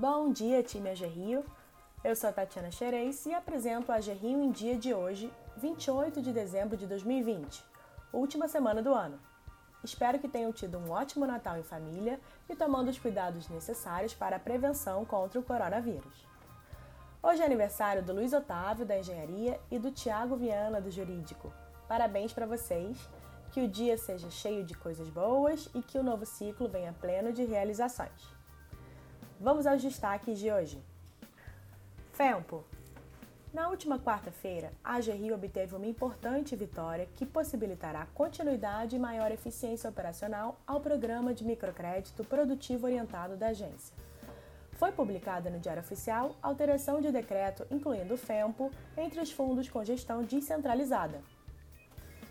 [0.00, 1.44] Bom dia, time AG.
[2.02, 6.32] Eu sou a Tatiana Xerez e apresento a AG em dia de hoje, 28 de
[6.32, 7.62] dezembro de 2020,
[8.10, 9.20] última semana do ano.
[9.84, 12.18] Espero que tenham tido um ótimo Natal em família
[12.48, 16.26] e tomando os cuidados necessários para a prevenção contra o coronavírus.
[17.22, 21.52] Hoje é aniversário do Luiz Otávio, da Engenharia, e do Tiago Viana, do Jurídico.
[21.86, 22.96] Parabéns para vocês!
[23.52, 27.34] Que o dia seja cheio de coisas boas e que o novo ciclo venha pleno
[27.34, 28.39] de realizações.
[29.42, 30.78] Vamos aos destaques de hoje.
[32.12, 32.62] FEMPO.
[33.54, 39.88] Na última quarta-feira, a AGRI obteve uma importante vitória que possibilitará continuidade e maior eficiência
[39.88, 43.96] operacional ao programa de microcrédito produtivo orientado da agência.
[44.72, 49.82] Foi publicada no Diário Oficial alteração de decreto incluindo o FEMPO entre os fundos com
[49.82, 51.22] gestão descentralizada,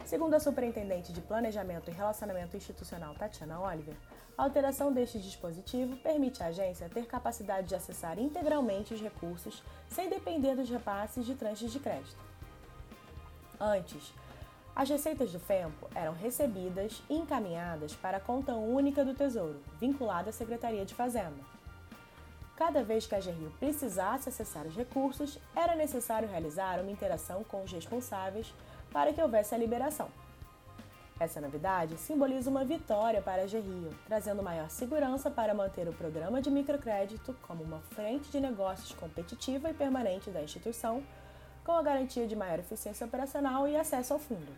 [0.05, 3.95] Segundo a Superintendente de Planejamento e Relacionamento Institucional Tatiana Oliver,
[4.37, 10.09] a alteração deste dispositivo permite à agência ter capacidade de acessar integralmente os recursos sem
[10.09, 12.17] depender dos repasses de tranches de crédito.
[13.59, 14.13] Antes,
[14.75, 20.29] as receitas do FEMPO eram recebidas e encaminhadas para a conta única do Tesouro, vinculada
[20.29, 21.59] à Secretaria de Fazenda.
[22.55, 27.63] Cada vez que a GRIO precisasse acessar os recursos, era necessário realizar uma interação com
[27.63, 28.53] os responsáveis
[28.91, 30.09] para que houvesse a liberação.
[31.19, 36.41] Essa novidade simboliza uma vitória para a GRIO, trazendo maior segurança para manter o programa
[36.41, 41.03] de microcrédito como uma frente de negócios competitiva e permanente da instituição,
[41.65, 44.51] com a garantia de maior eficiência operacional e acesso ao fundo.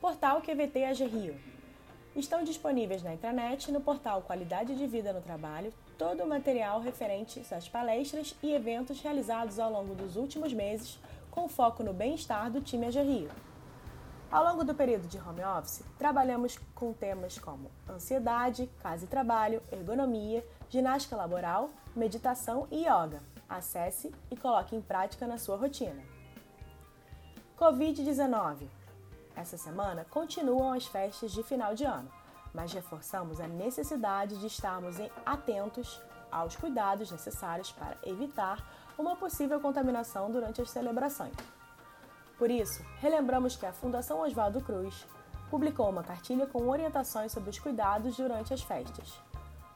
[0.00, 1.36] Portal QVT AGRIO
[2.16, 7.42] Estão disponíveis na intranet no portal Qualidade de Vida no Trabalho todo o material referente
[7.52, 10.98] às palestras e eventos realizados ao longo dos últimos meses
[11.34, 13.30] com foco no bem-estar do time AG Rio.
[14.30, 19.60] Ao longo do período de home office, trabalhamos com temas como ansiedade, casa e trabalho,
[19.72, 23.20] ergonomia, ginástica laboral, meditação e yoga.
[23.48, 26.00] Acesse e coloque em prática na sua rotina.
[27.58, 28.68] Covid-19
[29.34, 32.10] Essa semana continuam as festas de final de ano,
[32.54, 36.00] mas reforçamos a necessidade de estarmos atentos
[36.30, 41.34] aos cuidados necessários para evitar uma possível contaminação durante as celebrações.
[42.38, 45.06] Por isso, relembramos que a Fundação Oswaldo Cruz
[45.50, 49.18] publicou uma cartilha com orientações sobre os cuidados durante as festas,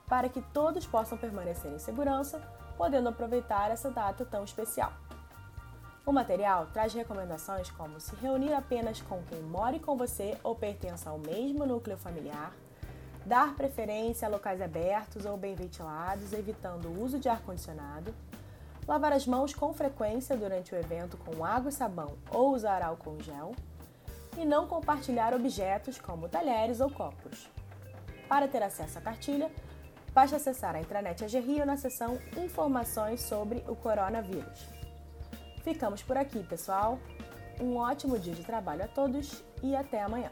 [0.06, 2.40] para que todos possam permanecer em segurança,
[2.76, 4.92] podendo aproveitar essa data tão especial.
[6.04, 11.10] O material traz recomendações como se reunir apenas com quem more com você ou pertença
[11.10, 12.52] ao mesmo núcleo familiar,
[13.26, 18.14] dar preferência a locais abertos ou bem ventilados, evitando o uso de ar-condicionado,
[18.88, 23.22] lavar as mãos com frequência durante o evento com água e sabão ou usar álcool
[23.22, 23.54] gel,
[24.38, 27.50] e não compartilhar objetos como talheres ou copos.
[28.28, 29.50] Para ter acesso à cartilha,
[30.14, 34.66] basta acessar a intranet AGRIO na seção Informações sobre o coronavírus.
[35.62, 36.98] Ficamos por aqui, pessoal.
[37.60, 40.30] Um ótimo dia de trabalho a todos e até amanhã.